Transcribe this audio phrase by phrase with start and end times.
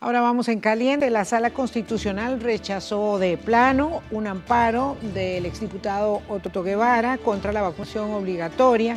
[0.00, 1.10] Ahora vamos en caliente.
[1.10, 8.12] La sala constitucional rechazó de plano un amparo del exdiputado Otto Guevara contra la vacunación
[8.12, 8.96] obligatoria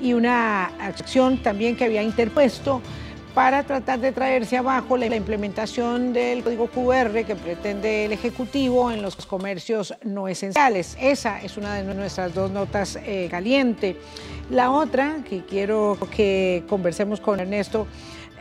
[0.00, 2.82] y una acción también que había interpuesto
[3.36, 9.00] para tratar de traerse abajo la implementación del código QR que pretende el Ejecutivo en
[9.00, 10.96] los comercios no esenciales.
[11.00, 13.96] Esa es una de nuestras dos notas eh, caliente.
[14.50, 17.86] La otra, que quiero que conversemos con Ernesto,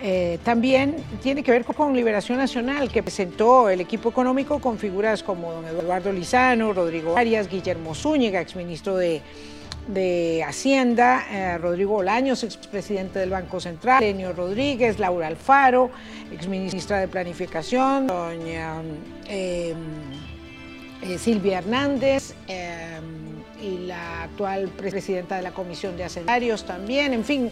[0.03, 5.21] eh, también tiene que ver con Liberación Nacional, que presentó el equipo económico con figuras
[5.21, 9.21] como don Eduardo Lizano, Rodrigo Arias, Guillermo Zúñiga, exministro de,
[9.87, 15.91] de Hacienda, eh, Rodrigo Olaños, expresidente del Banco Central, Enio Rodríguez, Laura Alfaro,
[16.31, 18.81] exministra de Planificación, doña
[19.27, 19.75] eh,
[21.19, 22.33] Silvia Hernández
[23.61, 27.51] y la actual presidenta de la Comisión de Hacendarios también, en fin,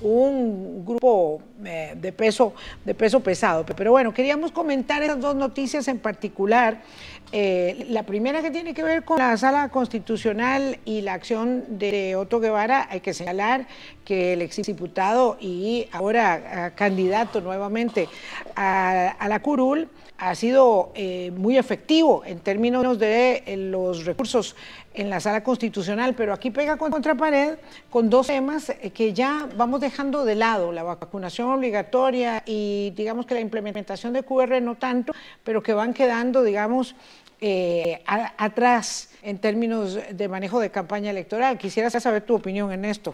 [0.00, 3.64] un grupo eh, de, peso, de peso pesado.
[3.64, 6.82] Pero bueno, queríamos comentar esas dos noticias en particular.
[7.30, 12.16] Eh, la primera que tiene que ver con la sala constitucional y la acción de
[12.16, 13.66] Otto Guevara, hay que señalar
[14.04, 18.08] que el exdiputado y ahora candidato nuevamente
[18.56, 24.56] a, la curul ha sido eh, muy efectivo en términos de los recursos
[24.98, 27.56] en la sala constitucional, pero aquí pega contra pared
[27.88, 33.24] con dos temas eh, que ya vamos dejando de lado, la vacunación obligatoria y digamos
[33.24, 35.12] que la implementación de QR no tanto,
[35.44, 36.96] pero que van quedando, digamos,
[37.40, 41.58] eh, atrás en términos de manejo de campaña electoral.
[41.58, 43.10] Quisiera saber tu opinión en esto.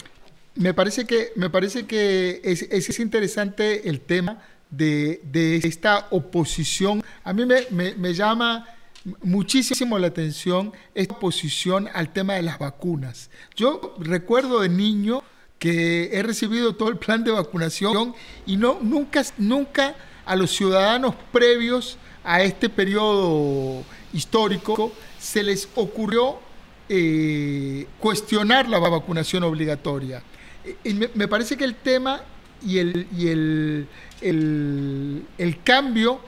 [0.55, 7.03] Me parece que, me parece que es, es interesante el tema de, de, esta oposición.
[7.23, 8.67] A mí me, me, me llama
[9.21, 13.29] muchísimo la atención esta oposición al tema de las vacunas.
[13.55, 15.23] Yo recuerdo de niño
[15.59, 18.13] que he recibido todo el plan de vacunación
[18.45, 26.39] y no, nunca, nunca a los ciudadanos previos a este periodo histórico se les ocurrió
[26.89, 30.23] eh, cuestionar la vacunación obligatoria.
[30.83, 32.21] Y me, parece que el tema
[32.65, 33.87] y el, y el,
[34.21, 36.19] el, cambio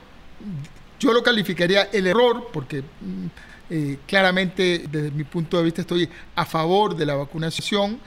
[1.00, 3.25] yo lo calificaría el error, porque mm,
[3.72, 8.00] eh, claramente desde mi punto de vista estoy a favor de la vacunación,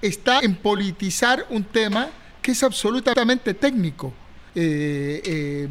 [0.00, 2.08] está en politizar un tema
[2.40, 4.12] que es absolutamente técnico.
[4.54, 5.68] Eh, eh,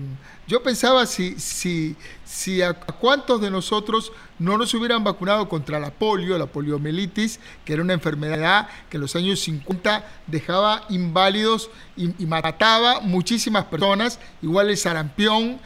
[0.47, 5.91] yo pensaba si, si, si a, cuántos de nosotros no nos hubieran vacunado contra la
[5.91, 12.07] polio, la poliomielitis, que era una enfermedad que en los años 50 dejaba inválidos y,
[12.25, 15.59] mataba muchísimas personas, igual el sarampión,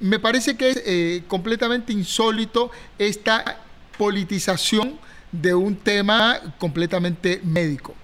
[0.00, 3.58] me parece que es eh, completamente insólito esta
[3.98, 4.98] politización
[5.30, 7.94] de un tema completamente médico.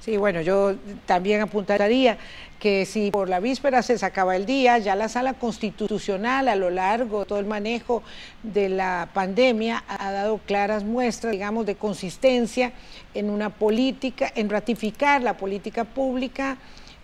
[0.00, 0.74] Sí, bueno, yo
[1.06, 2.18] también apuntaría
[2.62, 6.70] que si por la víspera se sacaba el día, ya la sala constitucional a lo
[6.70, 8.04] largo de todo el manejo
[8.44, 12.72] de la pandemia ha dado claras muestras, digamos, de consistencia
[13.14, 16.56] en una política, en ratificar la política pública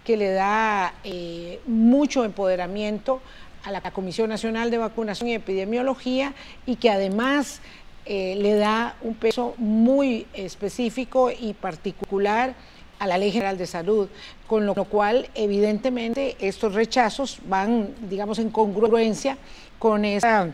[0.05, 3.21] que le da eh, mucho empoderamiento
[3.65, 6.35] a la Comisión Nacional de Vacunación y Epidemiología
[6.67, 7.63] y que además
[8.07, 12.55] eh, le da un peso muy específico y particular
[12.99, 14.09] a la Ley General de Salud,
[14.47, 19.37] con lo cual evidentemente estos rechazos van, digamos, en congruencia
[19.79, 20.51] con esa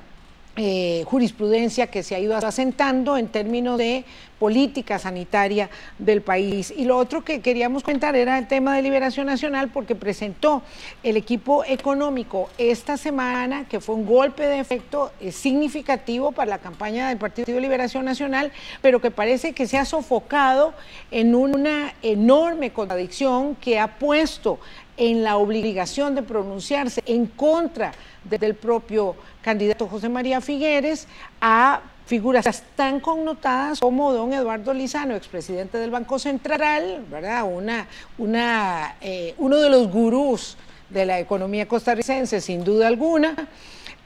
[0.56, 4.04] eh, jurisprudencia que se ha ido asentando en términos de
[4.38, 6.72] política sanitaria del país.
[6.76, 10.62] Y lo otro que queríamos comentar era el tema de Liberación Nacional, porque presentó
[11.03, 16.59] el equipo económico esta semana, que fue un golpe de efecto eh, significativo para la
[16.59, 20.75] campaña del Partido de Liberación Nacional, pero que parece que se ha sofocado
[21.10, 24.59] en una enorme contradicción que ha puesto
[24.97, 27.93] en la obligación de pronunciarse en contra
[28.25, 31.06] del propio candidato José María Figueres
[31.41, 37.44] a figuras tan connotadas como don Eduardo Lizano, expresidente del Banco Central, ¿verdad?
[37.44, 37.87] Una,
[38.19, 40.57] una, eh, uno de los gurús
[40.91, 43.48] de la economía costarricense, sin duda alguna,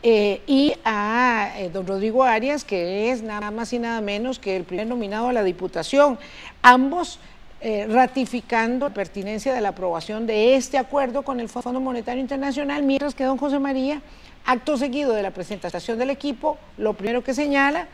[0.02, 4.56] eh, y a eh, don Rodrigo Arias, que es nada más y nada menos que
[4.56, 6.18] el primer nominado a la Diputación.
[6.62, 7.18] Ambos
[7.60, 13.14] ratificando la pertinencia de la aprobación de este acuerdo con el Fondo Monetario Internacional, mientras
[13.14, 14.00] que don José María
[14.48, 17.86] Acto seguido de la presentación del equipo, lo primero que señala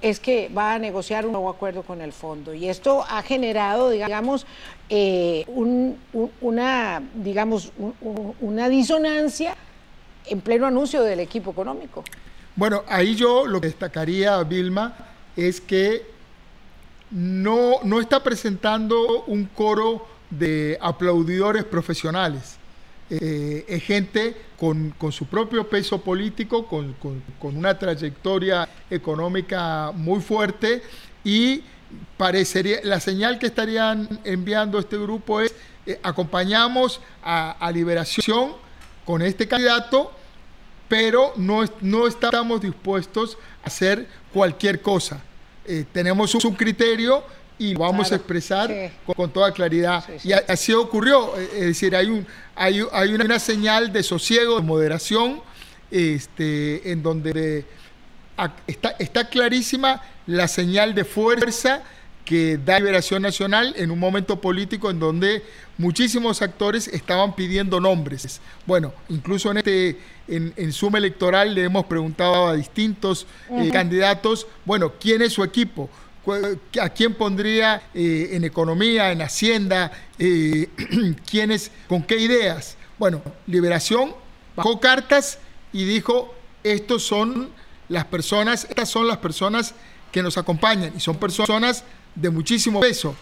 [0.00, 2.52] es que va a negociar un nuevo acuerdo con el fondo.
[2.54, 4.44] Y esto ha generado, digamos,
[4.88, 5.44] eh,
[6.40, 7.72] una, digamos
[8.40, 9.54] una disonancia
[10.26, 12.02] en pleno anuncio del equipo económico.
[12.56, 14.96] Bueno, ahí yo lo que destacaría, Vilma,
[15.36, 16.04] es que
[17.12, 22.58] no, no está presentando un coro de aplaudidores profesionales
[23.14, 26.94] eh, es gente con, su propio peso político, con,
[27.42, 30.82] una trayectoria económica muy fuerte
[31.22, 31.62] y
[32.16, 35.54] parecería, la señal que estarían enviando este grupo es
[35.84, 38.52] eh, acompañamos a, Liberación
[39.04, 40.10] con este candidato,
[40.88, 45.22] pero no, no estamos dispuestos a hacer cualquier cosa.
[45.64, 47.22] Eh, tenemos un criterio
[47.58, 48.70] y lo vamos a expresar
[49.06, 50.04] con, toda claridad.
[50.24, 52.26] Y así ocurrió, eh, es decir, hay, un,
[52.56, 55.40] hay, hay una, señal de sosiego, de moderación,
[55.90, 57.64] este, en donde
[58.66, 61.82] está, está clarísima la señal de fuerza
[62.24, 65.42] que da Liberación Nacional en un momento político en donde
[65.78, 68.40] muchísimos actores estaban pidiendo nombres.
[68.66, 69.98] Bueno, incluso en este
[70.28, 75.90] en, suma electoral le hemos preguntado a distintos eh, candidatos, bueno, ¿quién es su equipo?
[76.80, 79.90] ¿A quién pondría eh, en economía, en hacienda?
[80.18, 80.68] Eh,
[81.28, 82.76] ¿Quiénes, con qué ideas?
[82.98, 84.14] Bueno, Liberación
[84.54, 85.40] bajó cartas
[85.72, 86.32] y dijo,
[86.62, 87.50] estos son
[87.88, 89.74] las personas, estas son las personas
[90.12, 91.84] que nos acompañan y son personas
[92.14, 93.14] de muchísimo peso.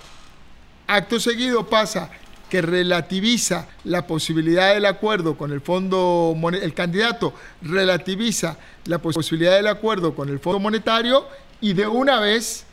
[0.86, 2.10] Acto seguido pasa
[2.48, 7.32] que relativiza la posibilidad del acuerdo con el fondo, el candidato
[7.62, 11.26] relativiza la posibilidad del acuerdo con el Fondo Monetario
[11.60, 12.66] y de una vez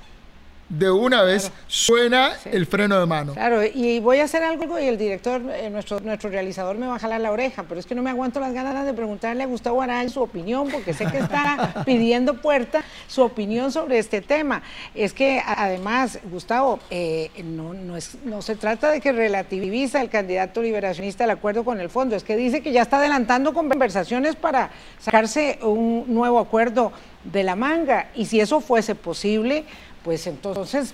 [0.69, 3.34] de una vez suena el freno de mano.
[3.34, 6.96] Claro, y voy a hacer algo y el director, eh, nuestro, nuestro realizador me va
[6.96, 9.48] a jalar la oreja, pero es que no me aguanto las ganas de preguntarle a
[9.48, 14.62] Gustavo Arán su opinión, porque sé que está pidiendo puerta su opinión sobre este tema.
[14.94, 20.10] Es que además, Gustavo, eh, no, no, es, no se trata de que relativiza el
[20.10, 24.36] candidato liberacionista el acuerdo con el fondo, es que dice que ya está adelantando conversaciones
[24.36, 26.92] para sacarse un nuevo acuerdo
[27.24, 29.66] de la manga, y si eso fuese posible,
[30.07, 30.94] pues entonces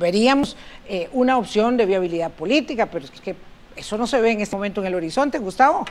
[0.00, 0.56] veríamos
[0.88, 3.36] eh, una opción de viabilidad política, pero es que
[3.76, 5.84] eso no se ve en este momento en el horizonte, Gustavo.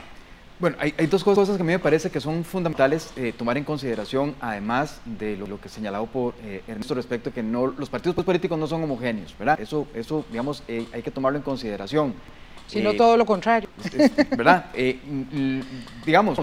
[0.58, 3.64] Bueno, hay, dos cosas que a mí me parece que son fundamentales eh, tomar en
[3.64, 8.22] consideración, además de lo, que señalado por eh, Ernesto respecto a que no, los partidos
[8.22, 9.58] políticos no son homogéneos, ¿verdad?
[9.58, 12.12] Eso, eso digamos, hay que tomarlo en consideración.
[12.66, 13.70] Sino todo lo contrario.
[14.36, 14.66] ¿Verdad?
[16.04, 16.38] digamos,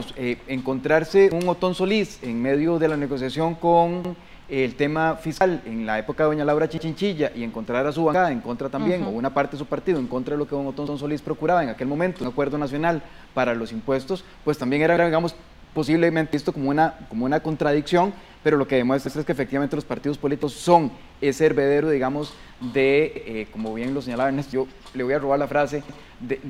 [0.48, 5.98] encontrarse un Otón Solís en medio de la negociación con el tema fiscal en la
[5.98, 9.34] época de doña Laura Chichinchilla y encontrar a su bancada en contra también, o una
[9.34, 11.88] parte de su partido en contra de lo que don Otón Solís procuraba en aquel
[11.88, 13.02] momento, un acuerdo nacional
[13.34, 15.36] para los impuestos, pues también era, digamos,
[15.74, 18.14] posiblemente visto como una, como una contradicción,
[18.44, 22.34] pero lo que demuestra es que efectivamente los partidos políticos son ese heredero, digamos,
[22.74, 25.84] de, eh, como bien lo señalaba Ernesto, yo le voy a robar la frase,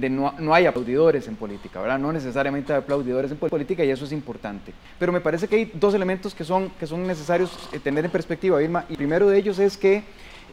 [0.09, 1.99] no, no, hay aplaudidores en política, ¿verdad?
[1.99, 4.73] No necesariamente hay aplaudidores en política y eso es importante.
[4.99, 8.11] Pero me parece que hay dos elementos que son, que son necesarios eh, tener en
[8.11, 10.03] perspectiva, Irma, y primero de ellos es que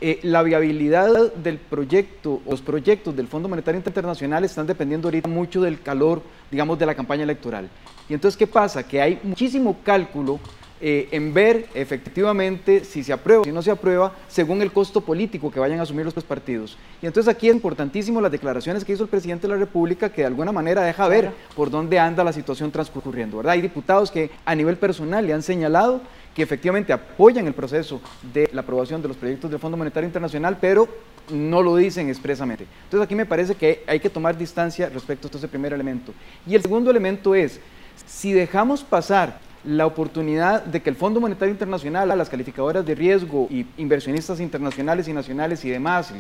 [0.01, 5.61] eh, la viabilidad del proyecto, los proyectos del Fondo Monetario Internacional están dependiendo ahorita mucho
[5.61, 7.69] del calor, digamos, de la campaña electoral.
[8.09, 8.83] Y entonces, ¿qué pasa?
[8.83, 10.41] Que hay muchísimo cálculo
[10.85, 15.01] eh, en ver efectivamente si se aprueba o si no se aprueba según el costo
[15.01, 16.77] político que vayan a asumir los partidos.
[17.01, 20.23] Y entonces aquí es importantísimo las declaraciones que hizo el presidente de la República que
[20.23, 23.37] de alguna manera deja ver por dónde anda la situación transcurriendo.
[23.37, 23.53] ¿verdad?
[23.53, 26.01] Hay diputados que a nivel personal le han señalado
[26.35, 28.01] que efectivamente apoyan el proceso
[28.33, 30.89] de la aprobación de los proyectos del Fondo Monetario Internacional, pero
[31.31, 32.67] no lo dicen expresamente.
[32.87, 36.13] Entonces aquí me parece que hay que tomar distancia respecto a este primer elemento.
[36.45, 37.61] Y el segundo elemento es,
[38.05, 43.47] si dejamos pasar la oportunidad de que el Fondo Monetario Internacional, las calificadoras de riesgo
[43.51, 46.13] y inversionistas internacionales y nacionales y demás,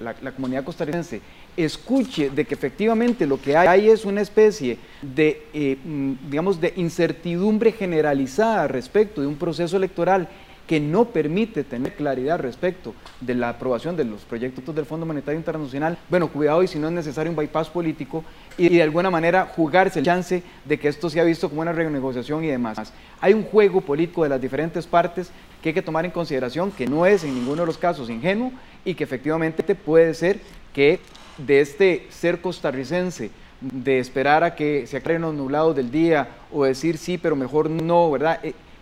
[0.00, 1.20] la, comunidad costarricense,
[1.56, 6.72] escuche de que efectivamente lo que hay es una especie de, eh, mm, digamos, de
[6.76, 10.28] incertidumbre generalizada respecto de un proceso electoral
[10.68, 15.38] que no permite tener claridad respecto de la aprobación de los proyectos del Fondo Monetario
[15.38, 18.22] Internacional, bueno, cuidado y si no es necesario un bypass político
[18.58, 22.44] y de alguna manera jugarse el chance de que esto sea visto como una renegociación
[22.44, 22.92] y demás.
[23.18, 25.30] Hay un juego político de las diferentes partes
[25.62, 28.52] que hay que tomar en consideración, que no es en ninguno de los casos ingenuo
[28.84, 30.38] y que efectivamente puede ser
[30.74, 31.00] que
[31.38, 33.30] de este ser costarricense,
[33.62, 37.70] de esperar a que se aclaren los nublados del día o decir sí, pero mejor
[37.70, 38.38] no, ¿verdad?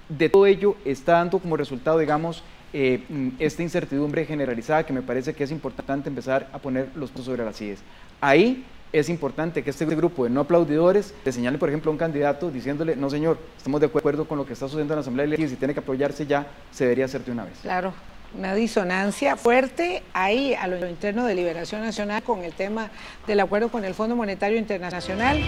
[0.08, 5.02] De todo ello está dando como resultado, digamos, eh, mm, esta incertidumbre generalizada que me
[5.02, 7.80] parece que es importante empezar a poner los puntos sobre las sillas.
[8.20, 11.98] Ahí es importante que este grupo de no aplaudidores le señale, por ejemplo, a un
[11.98, 15.26] candidato diciéndole, no señor, estamos de acuerdo con lo que está sucediendo en la Asamblea
[15.38, 17.58] y si tiene que apoyarse ya, se debería hacer de una vez.
[17.62, 17.92] Claro,
[18.36, 22.90] una disonancia fuerte ahí a lo interno de Liberación Nacional con el tema
[23.26, 25.40] del acuerdo con el Fondo Monetario Internacional.